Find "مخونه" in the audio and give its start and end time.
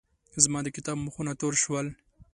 1.05-1.33